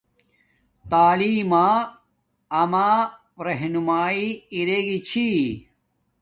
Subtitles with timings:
[0.91, 1.67] تعلیم ما
[2.61, 2.89] اما
[3.45, 4.21] رہنماݵݵ
[4.57, 4.99] ارے گی